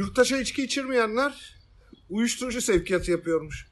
Yurttaşa 0.00 0.38
içki 0.38 0.62
içirmeyenler 0.62 1.54
uyuşturucu 2.10 2.60
sevkiyatı 2.60 3.10
yapıyormuş. 3.10 3.68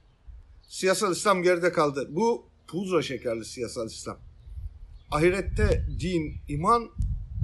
Siyasal 0.68 1.12
İslam 1.12 1.42
geride 1.42 1.72
kaldı. 1.72 2.08
Bu 2.10 2.46
pudra 2.66 3.02
şekerli 3.02 3.44
siyasal 3.44 3.86
İslam. 3.86 4.18
Ahirette 5.10 5.86
din, 6.00 6.36
iman, 6.48 6.90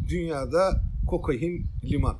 dünyada 0.09 0.83
kokain, 1.07 1.67
liman. 1.85 2.19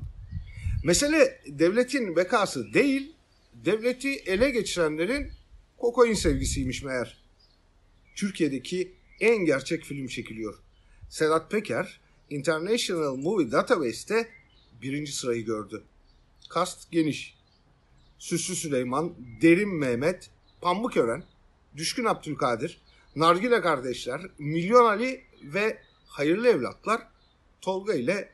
Mesele 0.83 1.41
devletin 1.47 2.15
bekası 2.15 2.73
değil, 2.73 3.15
devleti 3.53 4.09
ele 4.09 4.49
geçirenlerin 4.49 5.31
kokain 5.77 6.13
sevgisiymiş 6.13 6.83
meğer. 6.83 7.17
Türkiye'deki 8.15 8.93
en 9.19 9.45
gerçek 9.45 9.83
film 9.83 10.07
çekiliyor. 10.07 10.55
Sedat 11.09 11.51
Peker, 11.51 11.99
International 12.29 13.15
Movie 13.15 13.51
Database'te 13.51 14.27
birinci 14.81 15.11
sırayı 15.11 15.45
gördü. 15.45 15.83
Kast 16.55 16.91
geniş. 16.91 17.35
Süslü 18.19 18.55
Süleyman, 18.55 19.13
Derin 19.41 19.75
Mehmet, 19.75 20.29
Pambukören, 20.61 21.23
Düşkün 21.77 22.05
Abdülkadir, 22.05 22.81
Nargile 23.15 23.61
Kardeşler, 23.61 24.21
Milyon 24.37 24.85
Ali 24.85 25.23
ve 25.43 25.81
Hayırlı 26.07 26.47
Evlatlar 26.47 27.01
Tolga 27.61 27.93
ile 27.93 28.29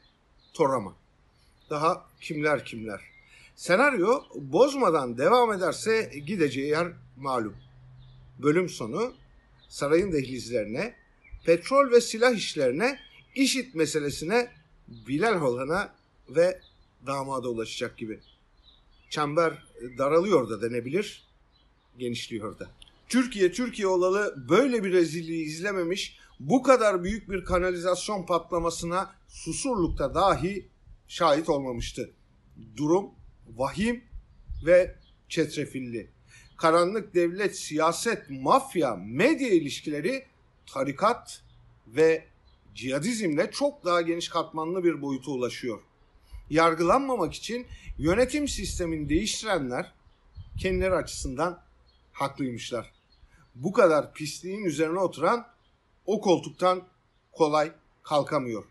Toraman. 0.53 0.93
Daha 1.69 2.05
kimler 2.21 2.65
kimler. 2.65 3.01
Senaryo 3.55 4.23
bozmadan 4.35 5.17
devam 5.17 5.53
ederse 5.53 6.11
gideceği 6.25 6.67
yer 6.67 6.87
malum. 7.17 7.55
Bölüm 8.39 8.69
sonu 8.69 9.13
sarayın 9.69 10.11
dehlizlerine, 10.11 10.95
petrol 11.45 11.91
ve 11.91 12.01
silah 12.01 12.35
işlerine, 12.35 12.99
işit 13.35 13.75
meselesine, 13.75 14.51
Bilal 14.87 15.35
Holhan'a 15.35 15.93
ve 16.29 16.61
damada 17.07 17.49
ulaşacak 17.49 17.97
gibi. 17.97 18.19
Çember 19.09 19.63
daralıyor 19.97 20.49
da 20.49 20.61
denebilir, 20.61 21.23
genişliyor 21.97 22.59
da. 22.59 22.71
Türkiye 23.09 23.51
Türkiye 23.51 23.87
olalı 23.87 24.49
böyle 24.49 24.83
bir 24.83 24.91
rezilliği 24.91 25.45
izlememiş, 25.45 26.19
bu 26.39 26.63
kadar 26.63 27.03
büyük 27.03 27.29
bir 27.29 27.45
kanalizasyon 27.45 28.25
patlamasına 28.25 29.15
Susurluk'ta 29.27 30.15
dahi 30.15 30.69
şahit 31.07 31.49
olmamıştı. 31.49 32.11
Durum 32.77 33.09
vahim 33.55 34.03
ve 34.65 34.95
çetrefilli. 35.29 36.09
Karanlık 36.57 37.15
devlet, 37.15 37.59
siyaset, 37.59 38.29
mafya, 38.29 38.95
medya 38.95 39.49
ilişkileri 39.49 40.25
tarikat 40.65 41.43
ve 41.87 42.25
cihadizmle 42.75 43.51
çok 43.51 43.85
daha 43.85 44.01
geniş 44.01 44.29
katmanlı 44.29 44.83
bir 44.83 45.01
boyuta 45.01 45.31
ulaşıyor. 45.31 45.79
Yargılanmamak 46.51 47.33
için 47.33 47.67
yönetim 47.97 48.47
sistemini 48.47 49.09
değiştirenler 49.09 49.93
kendileri 50.59 50.93
açısından 50.93 51.63
haklıymışlar. 52.11 52.91
Bu 53.55 53.71
kadar 53.71 54.13
pisliğin 54.13 54.65
üzerine 54.65 54.99
oturan 54.99 55.47
o 56.05 56.21
koltuktan 56.21 56.87
kolay 57.31 57.71
kalkamıyor. 58.03 58.63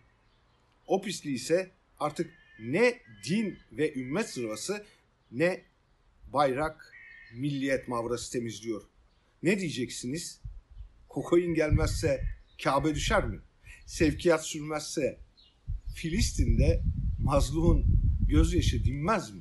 O 0.86 1.02
pisliği 1.02 1.36
ise 1.36 1.70
artık 1.98 2.30
ne 2.58 3.00
din 3.28 3.58
ve 3.72 3.94
ümmet 3.94 4.30
zırvası 4.30 4.84
ne 5.32 5.62
bayrak 6.32 6.92
milliyet 7.34 7.88
mavrası 7.88 8.32
temizliyor. 8.32 8.82
Ne 9.42 9.60
diyeceksiniz? 9.60 10.40
Kokain 11.08 11.54
gelmezse 11.54 12.24
Kabe 12.64 12.94
düşer 12.94 13.24
mi? 13.24 13.40
Sevkiyat 13.86 14.46
sürmezse 14.46 15.18
Filistin'de 15.94 16.82
mazlumun 17.22 17.84
gözyaşı 18.28 18.84
dinmez 18.84 19.30
mi? 19.30 19.40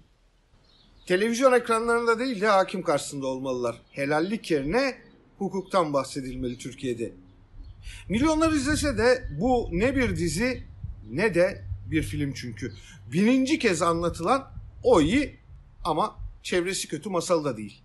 Televizyon 1.06 1.54
ekranlarında 1.54 2.20
değil 2.20 2.42
de 2.42 2.48
hakim 2.48 2.82
karşısında 2.82 3.28
olmalılar. 3.28 3.82
Helallik 3.92 4.52
yerine 4.52 4.98
hukuktan 5.38 5.94
bahsedilmeli 5.94 6.58
Türkiye'de. 6.58 7.14
Milyonlar 8.10 8.52
izlese 8.52 8.98
de 8.98 9.30
bu 9.40 9.70
ne 9.72 9.96
bir 9.96 10.16
dizi 10.16 10.64
ne 11.12 11.36
de 11.36 11.66
bir 11.92 12.04
film 12.04 12.34
çünkü. 12.34 12.74
Bininci 13.14 13.60
kez 13.60 13.82
anlatılan 13.82 14.52
o 14.84 15.02
iyi 15.02 15.36
ama 15.84 16.16
çevresi 16.44 16.88
kötü 16.88 17.10
masal 17.10 17.46
da 17.46 17.58
değil. 17.58 17.82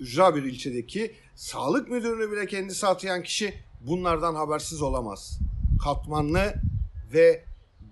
Ücra 0.00 0.36
bir 0.36 0.42
ilçedeki 0.42 1.14
sağlık 1.34 1.88
müdürünü 1.88 2.32
bile 2.32 2.46
kendisi 2.46 2.86
atayan 2.86 3.22
kişi 3.22 3.54
bunlardan 3.80 4.34
habersiz 4.34 4.82
olamaz. 4.82 5.38
Katmanlı 5.84 6.54
ve 7.12 7.44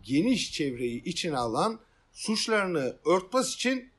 geniş 0.06 0.52
çevreyi 0.52 1.04
içine 1.04 1.36
alan 1.36 1.80
suçlarını 2.12 2.96
örtbas 3.06 3.54
için 3.54 3.90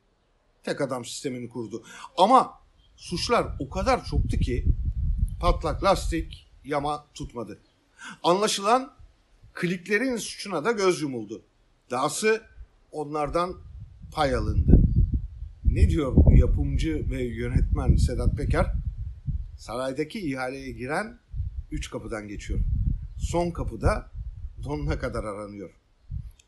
tek 0.63 0.81
adam 0.81 1.05
sistemini 1.05 1.49
kurdu. 1.49 1.83
Ama 2.17 2.53
suçlar 2.95 3.47
o 3.59 3.69
kadar 3.69 4.05
çoktu 4.05 4.37
ki 4.37 4.65
patlak 5.39 5.83
lastik 5.83 6.47
yama 6.65 7.05
tutmadı. 7.13 7.59
Anlaşılan 8.23 8.93
kliklerin 9.53 10.17
suçuna 10.17 10.65
da 10.65 10.71
göz 10.71 11.01
yumuldu. 11.01 11.41
Dahası 11.91 12.41
onlardan 12.91 13.57
pay 14.11 14.35
alındı. 14.35 14.79
Ne 15.65 15.89
diyor 15.89 16.31
yapımcı 16.31 17.05
ve 17.09 17.23
yönetmen 17.23 17.95
Sedat 17.95 18.37
Peker? 18.37 18.73
Saraydaki 19.57 20.19
ihaleye 20.19 20.71
giren 20.71 21.19
üç 21.71 21.89
kapıdan 21.89 22.27
geçiyor. 22.27 22.59
Son 23.17 23.51
kapıda 23.51 24.11
donuna 24.63 24.99
kadar 24.99 25.23
aranıyor. 25.23 25.69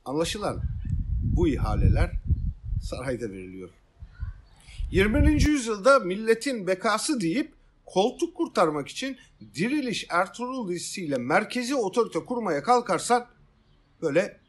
Anlaşılan 0.10 0.62
bu 1.24 1.48
ihaleler 1.48 2.12
sarayda 2.84 3.32
veriliyor. 3.32 3.70
20. 4.92 5.44
yüzyılda 5.44 6.00
milletin 6.00 6.68
bekası 6.68 7.22
deyip 7.22 7.54
koltuk 7.86 8.38
kurtarmak 8.38 8.88
için 8.88 9.18
Diriliş 9.56 10.06
Ertuğrul 10.10 10.70
dizisiyle 10.70 11.18
merkezi 11.18 11.76
otorite 11.76 12.20
kurmaya 12.20 12.64
kalkarsan 12.64 13.28
böyle 14.02 14.40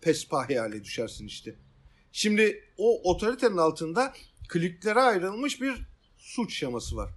pespahi 0.00 0.58
hale 0.58 0.84
düşersin 0.84 1.26
işte. 1.26 1.54
Şimdi 2.12 2.64
o 2.78 3.10
otoritenin 3.10 3.56
altında 3.56 4.12
kliklere 4.48 5.00
ayrılmış 5.00 5.60
bir 5.60 5.86
suç 6.16 6.58
şeması 6.58 6.96
var. 6.96 7.10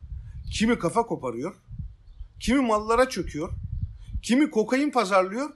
Kimi 0.53 0.79
kafa 0.79 1.05
koparıyor, 1.05 1.55
kimi 2.39 2.61
mallara 2.61 3.09
çöküyor, 3.09 3.49
kimi 4.21 4.51
kokain 4.51 4.91
pazarlıyor, 4.91 5.49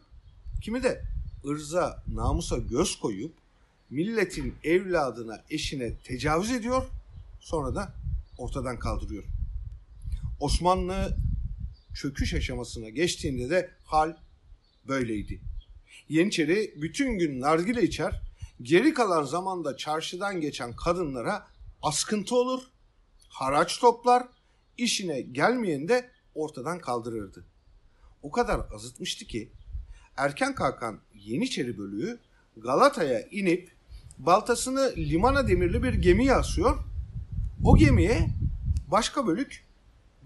kimi 0.61 0.83
de 0.83 1.14
ırza, 1.47 2.03
namusa 2.07 2.57
göz 2.57 2.99
koyup 2.99 3.33
milletin 3.89 4.55
evladına, 4.63 5.43
eşine 5.49 5.97
tecavüz 5.97 6.51
ediyor, 6.51 6.83
sonra 7.39 7.75
da 7.75 7.93
ortadan 8.37 8.79
kaldırıyor. 8.79 9.23
Osmanlı 10.39 11.17
çöküş 11.93 12.33
aşamasına 12.33 12.89
geçtiğinde 12.89 13.49
de 13.49 13.71
hal 13.83 14.15
böyleydi. 14.87 15.41
Yeniçeri 16.09 16.73
bütün 16.81 17.19
gün 17.19 17.41
nargile 17.41 17.83
içer, 17.83 18.21
geri 18.61 18.93
kalan 18.93 19.23
zamanda 19.23 19.77
çarşıdan 19.77 20.41
geçen 20.41 20.75
kadınlara 20.75 21.47
askıntı 21.81 22.35
olur, 22.35 22.63
haraç 23.29 23.79
toplar, 23.79 24.27
işine 24.77 25.21
gelmeyen 25.21 25.87
de 25.87 26.09
ortadan 26.35 26.79
kaldırırdı. 26.79 27.45
O 28.23 28.31
kadar 28.31 28.61
azıtmıştı 28.73 29.25
ki 29.25 29.49
erken 30.17 30.55
kalkan 30.55 30.99
Yeniçeri 31.13 31.77
bölüğü 31.77 32.19
Galata'ya 32.57 33.21
inip 33.21 33.71
baltasını 34.17 34.93
limana 34.97 35.47
demirli 35.47 35.83
bir 35.83 35.93
gemiye 35.93 36.33
asıyor. 36.33 36.77
O 37.63 37.77
gemiye 37.77 38.27
başka 38.91 39.27
bölük 39.27 39.65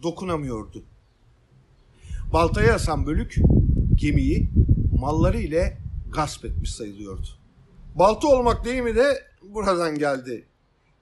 dokunamıyordu. 0.01 0.83
Baltaya 2.33 2.75
asan 2.75 3.05
bölük 3.05 3.35
gemiyi 3.95 4.49
malları 4.99 5.39
ile 5.39 5.77
gasp 6.13 6.45
etmiş 6.45 6.75
sayılıyordu. 6.75 7.27
Balta 7.95 8.27
olmak 8.27 8.65
deyimi 8.65 8.95
de 8.95 9.23
buradan 9.41 9.97
geldi. 9.97 10.45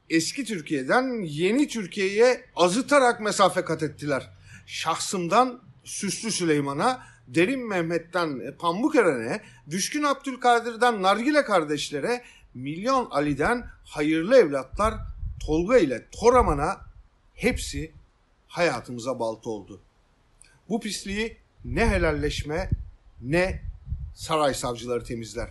Eski 0.10 0.46
Türkiye'den 0.46 1.22
yeni 1.24 1.68
Türkiye'ye 1.68 2.46
azıtarak 2.56 3.22
mesafe 3.22 3.62
kat 3.62 3.84
ettiler. 3.84 4.30
Şahsımdan 4.66 5.62
Süslü 5.84 6.32
Süleyman'a, 6.32 7.02
Derin 7.28 7.68
Mehmet'ten 7.68 8.58
Pambukeren'e, 8.60 9.42
Düşkün 9.70 10.04
Abdülkadir'den 10.04 11.02
Nargile 11.02 11.44
kardeşlere, 11.44 12.24
Milyon 12.54 13.08
Ali'den 13.12 13.68
hayırlı 13.86 14.38
evlatlar 14.38 14.94
Tolga 15.40 15.78
ile 15.78 16.06
Toraman'a 16.12 16.82
hepsi 17.36 17.92
hayatımıza 18.48 19.20
balta 19.20 19.50
oldu. 19.50 19.82
Bu 20.70 20.80
pisliği 20.80 21.38
ne 21.66 21.90
helalleşme 21.90 22.70
ne 23.22 23.62
saray 24.16 24.54
savcıları 24.54 25.04
temizler. 25.04 25.50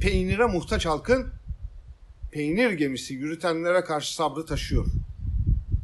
Peynire 0.00 0.46
muhtaç 0.46 0.86
halkın 0.86 1.32
peynir 2.32 2.70
gemisi 2.70 3.14
yürütenlere 3.14 3.80
karşı 3.80 4.14
sabrı 4.14 4.46
taşıyor. 4.46 4.86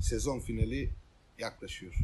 Sezon 0.00 0.40
finali 0.40 0.90
yaklaşıyor. 1.38 1.94